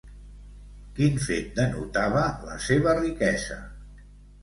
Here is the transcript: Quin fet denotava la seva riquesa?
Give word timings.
Quin 1.01 1.19
fet 1.27 1.53
denotava 1.61 2.25
la 2.49 2.59
seva 2.71 2.99
riquesa? 3.05 3.63